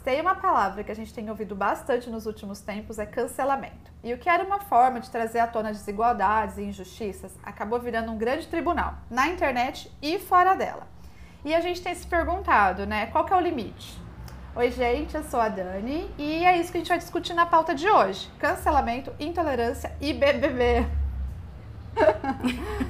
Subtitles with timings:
[0.00, 3.92] tem uma palavra que a gente tem ouvido bastante nos últimos tempos é cancelamento.
[4.02, 8.10] E o que era uma forma de trazer à tona desigualdades e injustiças acabou virando
[8.10, 10.86] um grande tribunal, na internet e fora dela.
[11.44, 14.00] E a gente tem se perguntado, né, qual que é o limite?
[14.56, 17.46] Oi, gente, eu sou a Dani e é isso que a gente vai discutir na
[17.46, 20.86] pauta de hoje: cancelamento, intolerância e BBB.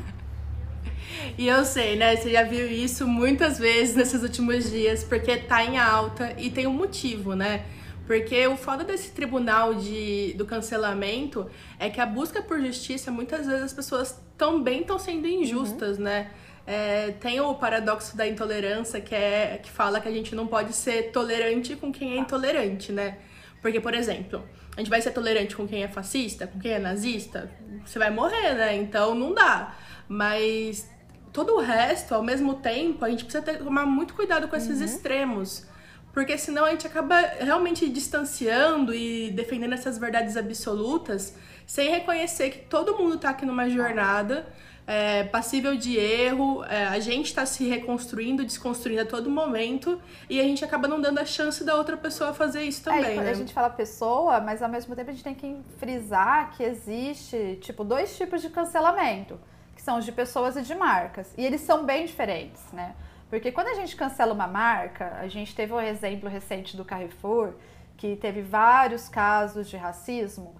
[1.40, 2.16] E eu sei, né?
[2.16, 6.66] Você já viu isso muitas vezes nesses últimos dias, porque tá em alta e tem
[6.66, 7.64] um motivo, né?
[8.06, 13.46] Porque o foda desse tribunal de, do cancelamento é que a busca por justiça, muitas
[13.46, 16.04] vezes as pessoas também estão sendo injustas, uhum.
[16.04, 16.30] né?
[16.66, 20.74] É, tem o paradoxo da intolerância, que, é, que fala que a gente não pode
[20.74, 23.16] ser tolerante com quem é intolerante, né?
[23.62, 24.46] Porque, por exemplo,
[24.76, 27.50] a gente vai ser tolerante com quem é fascista, com quem é nazista,
[27.82, 28.76] você vai morrer, né?
[28.76, 29.74] Então não dá.
[30.06, 30.86] Mas
[31.32, 34.78] todo o resto, ao mesmo tempo, a gente precisa ter, tomar muito cuidado com esses
[34.78, 34.84] uhum.
[34.84, 35.66] extremos.
[36.12, 42.58] Porque senão a gente acaba realmente distanciando e defendendo essas verdades absolutas sem reconhecer que
[42.58, 44.44] todo mundo está aqui numa jornada
[44.90, 50.40] é, passível de erro, é, a gente está se reconstruindo, desconstruindo a todo momento e
[50.40, 53.18] a gente acaba não dando a chance da outra pessoa fazer isso é, também.
[53.18, 53.30] É, né?
[53.30, 57.60] A gente fala pessoa, mas ao mesmo tempo a gente tem que frisar que existe
[57.60, 59.38] tipo dois tipos de cancelamento
[59.80, 61.32] que são os de pessoas e de marcas.
[61.38, 62.94] E eles são bem diferentes, né?
[63.30, 67.54] Porque quando a gente cancela uma marca, a gente teve um exemplo recente do Carrefour,
[67.96, 70.54] que teve vários casos de racismo.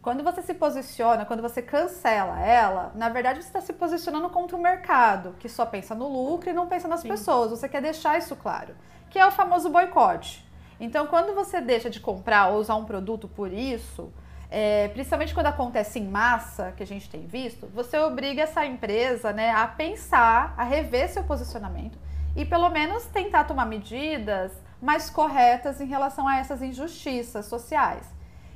[0.00, 4.56] Quando você se posiciona, quando você cancela ela, na verdade você está se posicionando contra
[4.56, 7.08] o mercado, que só pensa no lucro e não pensa nas Sim.
[7.08, 7.50] pessoas.
[7.50, 8.76] Você quer deixar isso claro,
[9.10, 10.48] que é o famoso boicote.
[10.78, 14.12] Então, quando você deixa de comprar ou usar um produto por isso,
[14.50, 19.32] é, principalmente quando acontece em massa, que a gente tem visto, você obriga essa empresa
[19.32, 21.96] né, a pensar, a rever seu posicionamento
[22.34, 28.04] e pelo menos tentar tomar medidas mais corretas em relação a essas injustiças sociais.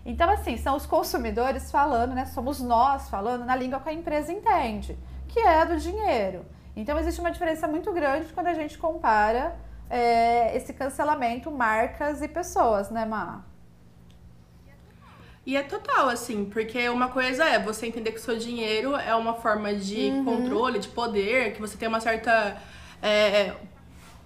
[0.04, 2.26] Então, assim, são os consumidores falando, né?
[2.26, 6.44] Somos nós falando na língua que a empresa entende, que é do dinheiro.
[6.76, 9.56] Então, existe uma diferença muito grande quando a gente compara
[9.88, 13.53] é, esse cancelamento marcas e pessoas, né, Mar?
[15.46, 19.14] E é total, assim, porque uma coisa é você entender que o seu dinheiro é
[19.14, 20.24] uma forma de uhum.
[20.24, 22.60] controle, de poder, que você tem uma certa.
[23.02, 23.54] É,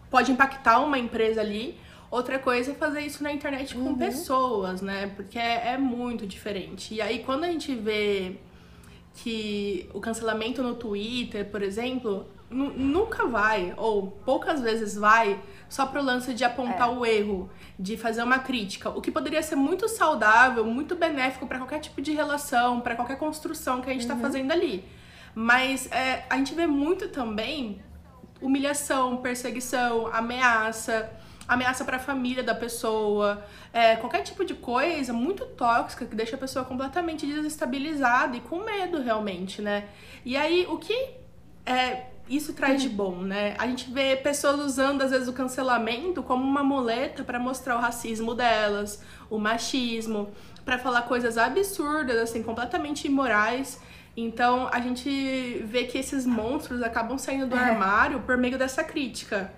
[0.09, 1.77] pode impactar uma empresa ali.
[2.11, 3.99] Outra coisa é fazer isso na internet com uhum.
[3.99, 5.13] pessoas, né?
[5.17, 6.95] Porque é, é muito diferente.
[6.95, 8.37] E aí, quando a gente vê
[9.15, 15.39] que o cancelamento no Twitter, por exemplo, nunca vai, ou poucas vezes vai,
[15.69, 16.93] só pro lance de apontar é.
[16.93, 21.59] o erro, de fazer uma crítica, o que poderia ser muito saudável, muito benéfico para
[21.59, 24.21] qualquer tipo de relação, para qualquer construção que a gente está uhum.
[24.21, 24.85] fazendo ali.
[25.35, 27.83] Mas é, a gente vê muito também
[28.41, 31.11] humilhação, perseguição, ameaça,
[31.47, 36.37] ameaça para a família da pessoa, é, qualquer tipo de coisa muito tóxica que deixa
[36.37, 39.89] a pessoa completamente desestabilizada e com medo realmente, né?
[40.25, 41.11] E aí o que
[41.65, 43.55] é, isso traz de bom, né?
[43.59, 47.81] A gente vê pessoas usando, às vezes, o cancelamento como uma muleta para mostrar o
[47.81, 50.31] racismo delas, o machismo,
[50.65, 53.81] para falar coisas absurdas, assim, completamente imorais.
[54.17, 57.59] Então, a gente vê que esses monstros acabam saindo do é.
[57.59, 59.53] armário por meio dessa crítica,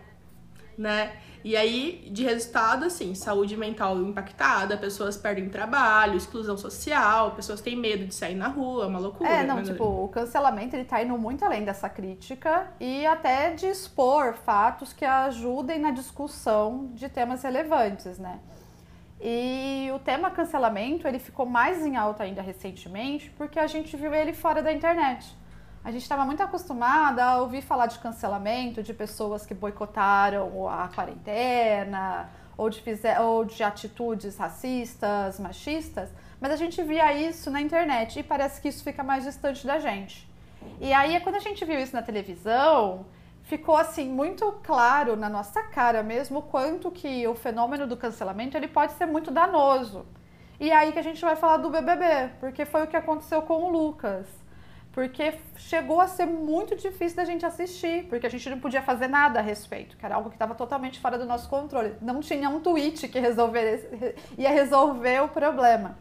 [0.79, 1.13] né?
[1.43, 7.77] E aí, de resultado, assim, saúde mental impactada, pessoas perdem trabalho, exclusão social, pessoas têm
[7.77, 9.31] medo de sair na rua, é uma loucura.
[9.31, 9.63] É, não, né?
[9.63, 14.93] tipo, o cancelamento ele tá indo muito além dessa crítica e até de expor fatos
[14.93, 18.39] que ajudem na discussão de temas relevantes, né?
[19.23, 24.15] E o tema cancelamento, ele ficou mais em alta ainda recentemente, porque a gente viu
[24.15, 25.37] ele fora da internet.
[25.83, 30.89] A gente estava muito acostumada a ouvir falar de cancelamento, de pessoas que boicotaram a
[30.89, 37.63] quarentena, ou de, fizer, ou de atitudes racistas, machistas, mas a gente via isso na
[37.63, 40.29] internet e parece que isso fica mais distante da gente.
[40.79, 43.07] E aí, quando a gente viu isso na televisão,
[43.45, 48.69] ficou assim muito claro na nossa cara mesmo quanto que o fenômeno do cancelamento ele
[48.69, 50.05] pode ser muito danoso.
[50.61, 53.63] E aí que a gente vai falar do BBB, porque foi o que aconteceu com
[53.65, 54.40] o Lucas
[54.93, 59.07] porque chegou a ser muito difícil da gente assistir, porque a gente não podia fazer
[59.07, 61.95] nada a respeito, que era algo que estava totalmente fora do nosso controle.
[62.01, 65.97] Não tinha um tweet que resolver, ia resolver o problema.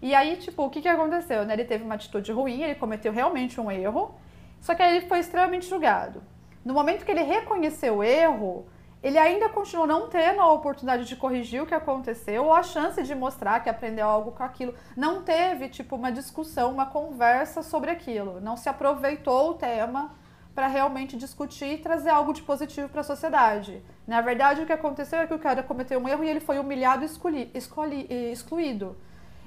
[0.00, 1.44] E aí, tipo, o que, que aconteceu?
[1.44, 1.54] Né?
[1.54, 4.14] Ele teve uma atitude ruim, ele cometeu realmente um erro,
[4.60, 6.22] só que aí ele foi extremamente julgado.
[6.64, 8.66] No momento que ele reconheceu o erro,
[9.02, 13.02] ele ainda continuou não tendo a oportunidade de corrigir o que aconteceu ou a chance
[13.02, 14.74] de mostrar que aprendeu algo com aquilo.
[14.96, 18.40] Não teve, tipo, uma discussão, uma conversa sobre aquilo.
[18.40, 20.14] Não se aproveitou o tema
[20.54, 23.82] para realmente discutir e trazer algo de positivo para a sociedade.
[24.06, 26.58] Na verdade, o que aconteceu é que o cara cometeu um erro e ele foi
[26.58, 28.96] humilhado e excluí, excluí, excluído.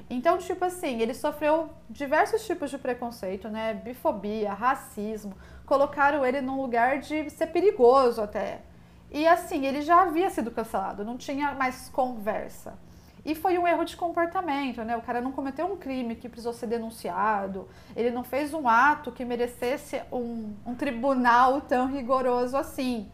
[0.10, 3.74] Então, tipo assim, ele sofreu diversos tipos de preconceito, né?
[3.74, 5.36] Bifobia, racismo,
[5.66, 8.62] colocaram ele num lugar de ser perigoso até.
[9.16, 12.78] E assim, ele já havia sido cancelado, não tinha mais conversa.
[13.24, 14.98] E foi um erro de comportamento, né?
[14.98, 17.66] O cara não cometeu um crime que precisou ser denunciado,
[17.96, 23.10] ele não fez um ato que merecesse um, um tribunal tão rigoroso assim.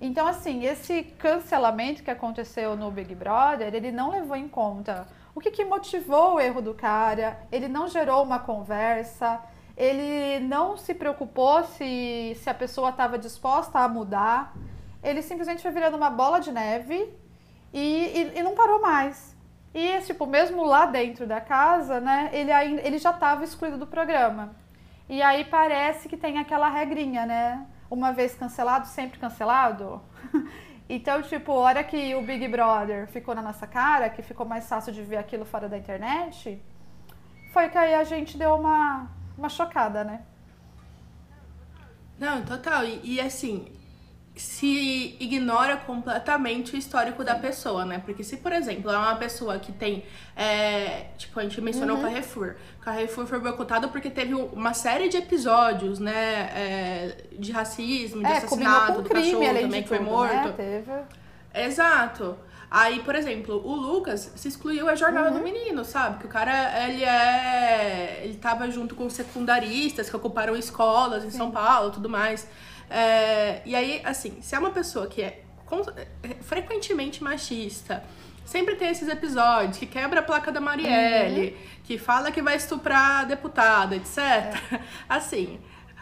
[0.00, 5.40] Então, assim, esse cancelamento que aconteceu no Big Brother, ele não levou em conta o
[5.40, 9.38] que, que motivou o erro do cara, ele não gerou uma conversa,
[9.76, 14.54] ele não se preocupou se, se a pessoa estava disposta a mudar,
[15.02, 17.12] ele simplesmente foi virando uma bola de neve
[17.72, 19.36] e, e, e não parou mais.
[19.74, 23.86] E, tipo, mesmo lá dentro da casa, né, ele, ainda, ele já estava excluído do
[23.86, 24.54] programa.
[25.08, 27.66] E aí parece que tem aquela regrinha, né?
[27.90, 30.00] Uma vez cancelado, sempre cancelado.
[30.88, 34.92] então, tipo, hora que o Big Brother ficou na nossa cara, que ficou mais fácil
[34.92, 36.62] de ver aquilo fora da internet,
[37.52, 40.22] foi que aí a gente deu uma, uma chocada, né?
[42.18, 42.84] Não, total.
[42.84, 43.66] E, e assim,
[44.34, 48.02] se ignora completamente o histórico da pessoa, né?
[48.04, 52.02] Porque se, por exemplo, é uma pessoa que tem, é, tipo, a gente mencionou uhum.
[52.02, 52.54] o Carrefour.
[52.78, 58.26] O Carrefour foi boicotado porque teve uma série de episódios, né, é, de racismo, de
[58.26, 60.48] é, assassinato do crime, cachorro também que foi morto.
[60.48, 60.54] Né?
[60.56, 60.92] Teve.
[61.66, 62.36] Exato.
[62.70, 65.38] Aí, por exemplo, o Lucas se excluiu a jornada uhum.
[65.38, 66.20] do menino, sabe?
[66.20, 68.22] Que o cara, ele é...
[68.24, 71.36] Ele tava junto com secundaristas que ocuparam escolas em Sim.
[71.36, 72.48] São Paulo tudo mais.
[72.92, 75.42] É, e aí, assim, se é uma pessoa que é,
[76.22, 78.02] é frequentemente machista,
[78.44, 81.56] sempre tem esses episódios que quebra a placa da Marielle, uhum.
[81.84, 84.18] que fala que vai estuprar a deputada, etc.
[84.18, 84.52] É.
[85.08, 85.58] Assim,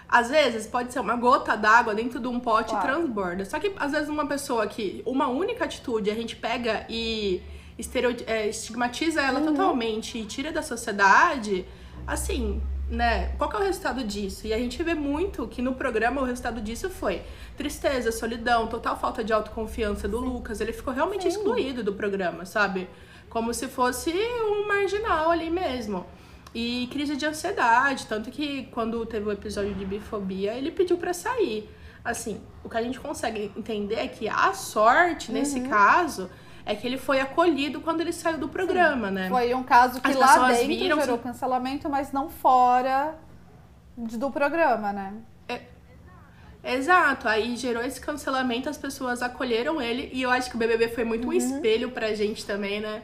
[0.08, 2.84] às vezes pode ser uma gota d'água dentro de um pote claro.
[2.84, 3.44] e transborda.
[3.44, 7.40] Só que às vezes uma pessoa que uma única atitude a gente pega e
[8.26, 9.46] é, estigmatiza ela uhum.
[9.46, 11.64] totalmente e tira da sociedade,
[12.04, 12.60] assim,
[12.90, 13.28] né?
[13.38, 14.46] Qual é o resultado disso?
[14.46, 17.22] E a gente vê muito que no programa o resultado disso foi
[17.56, 20.24] tristeza, solidão, total falta de autoconfiança do Sim.
[20.24, 20.60] Lucas.
[20.60, 21.28] Ele ficou realmente Sim.
[21.28, 22.88] excluído do programa, sabe?
[23.28, 26.04] Como se fosse um marginal ali mesmo.
[26.52, 31.14] E crise de ansiedade, tanto que quando teve o episódio de bifobia, ele pediu para
[31.14, 31.70] sair.
[32.04, 35.68] Assim, o que a gente consegue entender é que a sorte, nesse uhum.
[35.68, 36.28] caso,
[36.70, 39.14] é que ele foi acolhido quando ele saiu do programa, Sim.
[39.14, 39.28] né?
[39.28, 43.18] Foi um caso que As lá dentro viram gerou cancelamento, mas não fora
[43.96, 45.14] do programa, né?
[45.48, 45.62] É...
[46.62, 50.88] Exato, aí gerou esse cancelamento, as pessoas acolheram ele e eu acho que o BBB
[50.88, 51.30] foi muito uhum.
[51.30, 53.02] um espelho pra gente também, né?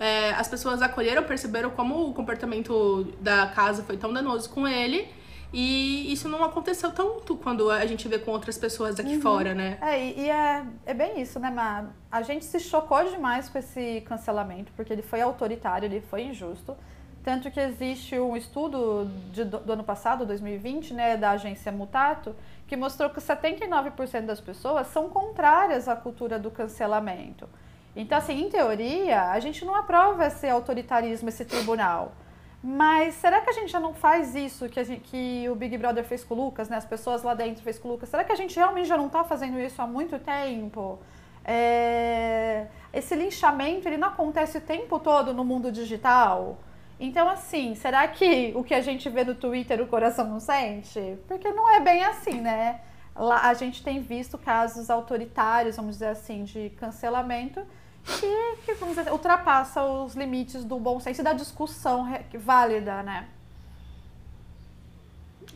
[0.00, 5.08] É, as pessoas acolheram, perceberam como o comportamento da casa foi tão danoso com ele
[5.52, 9.20] e isso não aconteceu tanto quando a gente vê com outras pessoas daqui uhum.
[9.20, 9.78] fora, né?
[9.80, 11.86] É, e é, é bem isso, né, Má?
[12.12, 16.76] A gente se chocou demais com esse cancelamento, porque ele foi autoritário, ele foi injusto.
[17.24, 22.34] Tanto que existe um estudo de, do ano passado, 2020, né, da agência Mutato,
[22.66, 27.48] que mostrou que 79% das pessoas são contrárias à cultura do cancelamento.
[27.96, 32.12] Então, assim, em teoria, a gente não aprova esse autoritarismo, esse tribunal.
[32.62, 36.04] Mas será que a gente já não faz isso que, gente, que o Big Brother
[36.04, 36.76] fez com o Lucas, né?
[36.76, 38.08] As pessoas lá dentro fez com o Lucas.
[38.08, 40.98] Será que a gente realmente já não está fazendo isso há muito tempo?
[41.44, 42.66] É...
[42.92, 46.58] Esse linchamento, ele não acontece o tempo todo no mundo digital?
[46.98, 51.16] Então, assim, será que o que a gente vê no Twitter o coração não sente?
[51.28, 52.80] Porque não é bem assim, né?
[53.14, 57.64] Lá a gente tem visto casos autoritários, vamos dizer assim, de cancelamento
[58.64, 63.28] que, vamos dizer, ultrapassa os limites do bom senso e da discussão válida, né?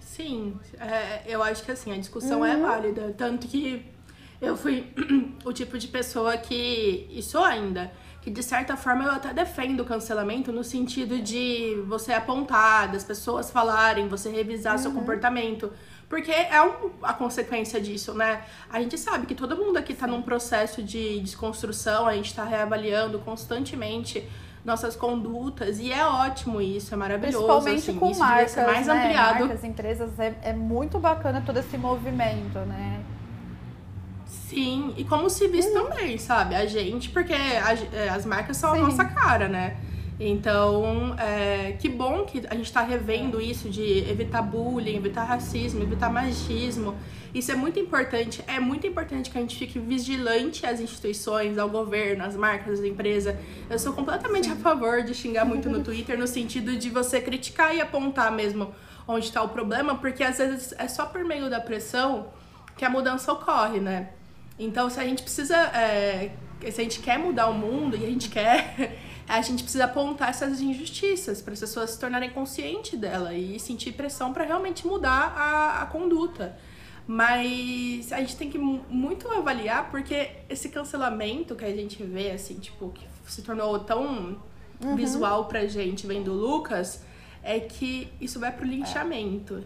[0.00, 2.66] Sim, é, eu acho que assim, a discussão é uhum.
[2.66, 3.14] é válida.
[3.16, 3.86] Tanto que
[4.40, 4.92] eu fui
[5.44, 7.90] o tipo de pessoa que, e sou ainda,
[8.20, 13.04] que de certa forma eu até defendo o cancelamento no sentido de você apontar, das
[13.04, 14.82] pessoas falarem, você revisar uhum.
[14.82, 15.72] seu comportamento.
[16.12, 18.42] Porque é um, a consequência disso, né?
[18.70, 22.44] A gente sabe que todo mundo aqui tá num processo de desconstrução, a gente tá
[22.44, 24.22] reavaliando constantemente
[24.62, 27.38] nossas condutas e é ótimo isso, é maravilhoso.
[27.38, 28.92] Principalmente assim, com marcas, mais né?
[28.92, 29.38] ampliado.
[29.46, 33.02] Marcas, empresas, é, é muito bacana todo esse movimento, né?
[34.26, 35.72] Sim, e como civis hum.
[35.72, 36.54] também, sabe?
[36.54, 38.80] A gente, porque a, é, as marcas são Sim.
[38.80, 39.78] a nossa cara, né?
[40.24, 45.82] Então, é, que bom que a gente está revendo isso de evitar bullying, evitar racismo,
[45.82, 46.94] evitar machismo.
[47.34, 48.40] Isso é muito importante.
[48.46, 52.84] É muito importante que a gente fique vigilante às instituições, ao governo, às marcas, às
[52.84, 53.34] empresas.
[53.68, 57.74] Eu sou completamente a favor de xingar muito no Twitter, no sentido de você criticar
[57.74, 58.72] e apontar mesmo
[59.08, 62.28] onde está o problema, porque às vezes é só por meio da pressão
[62.76, 64.10] que a mudança ocorre, né?
[64.56, 65.56] Então, se a gente precisa.
[65.56, 66.30] É,
[66.70, 69.10] se a gente quer mudar o mundo e a gente quer.
[69.32, 73.92] A gente precisa apontar essas injustiças para as pessoas se tornarem conscientes dela e sentir
[73.92, 76.54] pressão para realmente mudar a, a conduta.
[77.06, 82.56] Mas a gente tem que muito avaliar porque esse cancelamento que a gente vê, assim,
[82.56, 84.36] tipo, que se tornou tão
[84.84, 84.96] uhum.
[84.96, 87.02] visual pra gente vendo o Lucas,
[87.42, 89.56] é que isso vai pro linchamento.
[89.56, 89.62] É.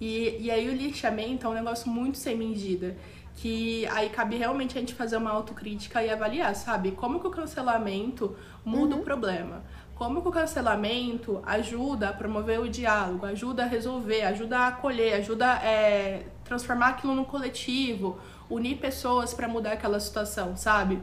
[0.00, 2.96] E, e aí o linchamento é um negócio muito sem medida
[3.36, 6.92] que aí cabe realmente a gente fazer uma autocrítica e avaliar, sabe?
[6.92, 9.00] Como que o cancelamento muda uhum.
[9.00, 9.62] o problema?
[9.94, 15.14] Como que o cancelamento ajuda a promover o diálogo, ajuda a resolver, ajuda a acolher,
[15.14, 18.18] ajuda a é, transformar aquilo no coletivo,
[18.50, 21.00] unir pessoas para mudar aquela situação, sabe?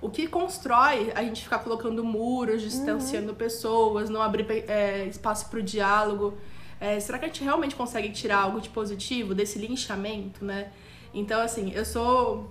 [0.00, 3.34] O que constrói a gente ficar colocando muros, distanciando uhum.
[3.34, 6.34] pessoas, não abrir é, espaço para o diálogo.
[6.80, 10.72] É, será que a gente realmente consegue tirar algo de positivo desse linchamento, né?
[11.14, 12.50] Então, assim, eu sou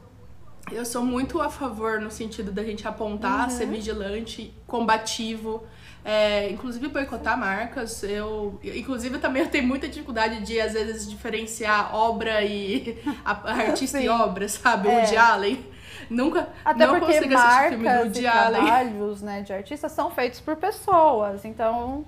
[0.71, 3.49] eu sou muito a favor no sentido da gente apontar, uhum.
[3.49, 5.63] ser vigilante, combativo,
[6.03, 8.03] é, inclusive boicotar marcas.
[8.03, 13.99] Eu, inclusive, também eu tenho muita dificuldade de, às vezes, diferenciar obra e a, artista
[13.99, 14.87] e obra, sabe?
[14.87, 15.03] É.
[15.03, 15.65] O de Allen.
[16.09, 21.45] Nunca Até não porque marcas e trabalhos né, de artistas são feitos por pessoas.
[21.45, 22.05] Então,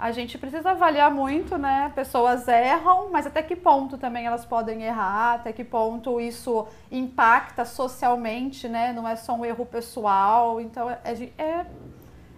[0.00, 1.92] a gente precisa avaliar muito, né?
[1.94, 7.66] Pessoas erram, mas até que ponto também elas podem errar, até que ponto isso impacta
[7.66, 8.94] socialmente, né?
[8.94, 10.58] Não é só um erro pessoal.
[10.58, 10.98] Então é,
[11.36, 11.66] é,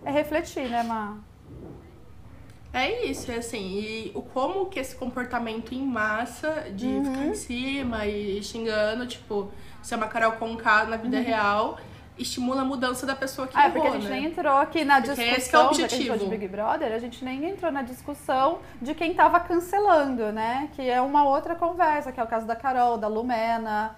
[0.04, 1.18] é refletir, né, Má?
[2.72, 7.04] É isso, é assim, e o como que esse comportamento em massa de uhum.
[7.04, 9.52] ficar em cima e xingando, tipo,
[9.82, 11.22] ser uma Carol Conká na vida uhum.
[11.22, 11.78] real
[12.18, 14.10] estimula a mudança da pessoa que ah, errou, porque a gente né?
[14.10, 16.18] nem entrou aqui na porque discussão, esse é o objetivo.
[16.18, 20.68] de Big Brother, a gente nem entrou na discussão de quem tava cancelando, né?
[20.74, 23.96] Que é uma outra conversa, que é o caso da Carol, da Lumena.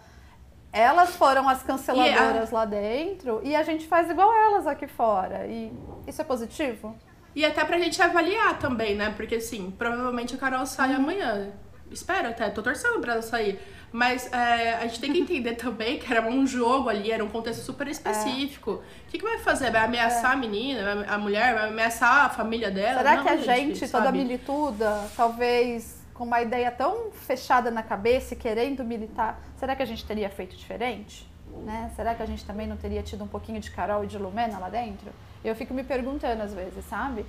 [0.73, 2.57] Elas foram as canceladoras a...
[2.57, 5.47] lá dentro e a gente faz igual elas aqui fora.
[5.47, 5.73] E
[6.07, 6.97] isso é positivo?
[7.35, 9.13] E até pra gente avaliar também, né?
[9.17, 10.97] Porque assim, provavelmente a Carol sai uhum.
[10.97, 11.53] amanhã.
[11.91, 13.61] Espero até, tô torcendo pra ela sair.
[13.93, 17.29] Mas é, a gente tem que entender também que era um jogo ali, era um
[17.29, 18.73] contexto super específico.
[18.73, 19.11] O é.
[19.11, 19.71] que, que vai fazer?
[19.71, 20.35] Vai ameaçar é.
[20.35, 22.99] a menina, a mulher, vai ameaçar a família dela?
[22.99, 27.83] Será Não, que a gente, gente toda milituda, talvez com uma ideia tão fechada na
[27.83, 31.29] cabeça e querendo militar, será que a gente teria feito diferente?
[31.65, 31.91] Né?
[31.95, 34.59] Será que a gente também não teria tido um pouquinho de Carol e de Lumena
[34.59, 35.13] lá dentro?
[35.45, 37.27] Eu fico me perguntando às vezes, sabe?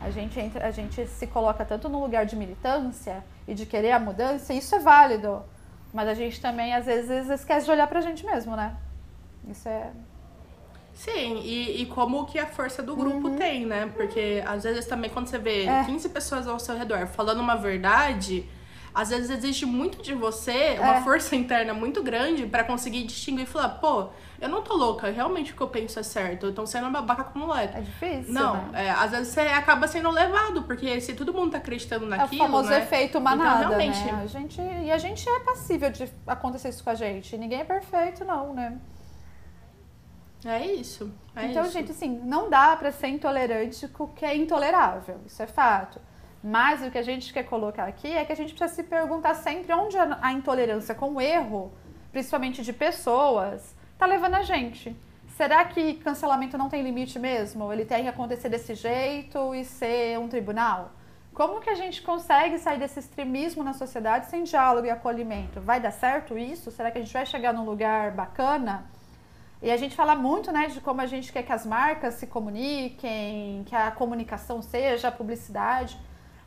[0.00, 3.92] A gente, entra, a gente se coloca tanto no lugar de militância e de querer
[3.92, 5.42] a mudança, e isso é válido.
[5.92, 8.76] Mas a gente também, às vezes, esquece de olhar pra gente mesmo, né?
[9.48, 9.90] Isso é.
[10.96, 13.36] Sim, e, e como que a força do grupo uhum.
[13.36, 13.90] tem, né?
[13.94, 15.84] Porque às vezes também quando você vê é.
[15.84, 18.48] 15 pessoas ao seu redor falando uma verdade,
[18.96, 21.00] às vezes exige muito de você, uma é.
[21.02, 24.08] força interna muito grande para conseguir distinguir e falar, pô,
[24.40, 26.46] eu não tô louca, realmente o que eu penso é certo.
[26.46, 27.76] Eu tô sendo uma babaca como moleque.
[27.76, 28.32] É difícil.
[28.32, 28.86] Não, né?
[28.86, 32.42] é, às vezes você acaba sendo levado, porque se todo mundo tá acreditando naquilo.
[32.42, 32.78] É o famoso né?
[32.78, 33.66] efeito manada.
[33.66, 34.02] Então, realmente...
[34.02, 34.22] né?
[34.22, 37.36] a gente, e a gente é passível de acontecer isso com a gente.
[37.36, 38.78] Ninguém é perfeito, não, né?
[40.42, 41.12] É isso.
[41.34, 41.72] É então, isso.
[41.72, 45.20] gente, assim, não dá para ser intolerante com o que é intolerável.
[45.26, 46.00] Isso é fato.
[46.48, 49.34] Mas o que a gente quer colocar aqui é que a gente precisa se perguntar
[49.34, 51.72] sempre onde a intolerância com o erro,
[52.12, 54.96] principalmente de pessoas, tá levando a gente.
[55.36, 57.72] Será que cancelamento não tem limite mesmo?
[57.72, 60.92] Ele tem que acontecer desse jeito e ser um tribunal?
[61.34, 65.60] Como que a gente consegue sair desse extremismo na sociedade sem diálogo e acolhimento?
[65.60, 66.70] Vai dar certo isso?
[66.70, 68.86] Será que a gente vai chegar num lugar bacana?
[69.60, 72.28] E a gente fala muito, né, de como a gente quer que as marcas se
[72.28, 75.98] comuniquem, que a comunicação seja a publicidade,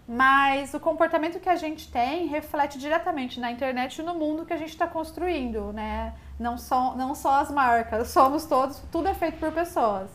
[0.09, 4.51] mas o comportamento que a gente tem reflete diretamente na internet e no mundo que
[4.51, 6.13] a gente está construindo, né?
[6.39, 10.09] não, só, não só as marcas, somos todos, tudo é feito por pessoas.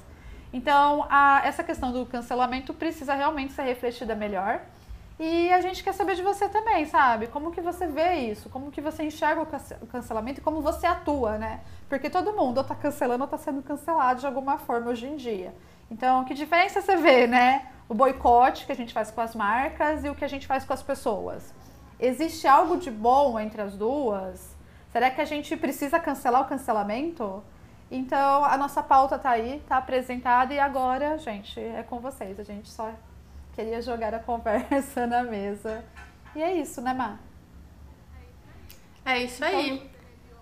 [0.53, 4.63] Então, a, essa questão do cancelamento precisa realmente ser refletida melhor.
[5.19, 7.29] E a gente quer saber de você também, sabe?
[7.29, 8.49] Como que você vê isso?
[8.49, 11.61] Como que você enxerga o cancelamento e como você atua, né?
[11.89, 15.17] Porque todo mundo ou tá cancelando ou tá sendo cancelado de alguma forma hoje em
[15.17, 15.55] dia.
[15.89, 17.67] Então, que diferença você vê, né?
[17.89, 20.65] O boicote que a gente faz com as marcas e o que a gente faz
[20.65, 21.55] com as pessoas.
[22.01, 24.57] Existe algo de bom entre as duas?
[24.91, 27.43] Será que a gente precisa cancelar o cancelamento?
[27.91, 32.41] Então, a nossa pauta está aí, está apresentada e agora, gente, é com vocês.
[32.41, 32.93] A gente só
[33.55, 35.85] queria jogar a conversa na mesa.
[36.35, 37.19] E é isso, né, Má?
[39.05, 39.71] É isso aí.
[39.71, 39.95] Então,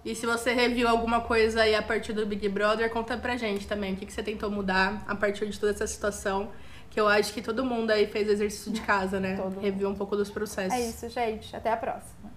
[0.04, 3.68] e se você reviu alguma coisa aí a partir do Big Brother, conta pra gente
[3.68, 6.50] também o que, que você tentou mudar a partir de toda essa situação.
[6.92, 9.36] Que eu acho que todo mundo aí fez exercício de casa, né?
[9.36, 10.78] Todo Reviu um pouco dos processos.
[10.78, 11.56] É isso, gente.
[11.56, 12.31] Até a próxima.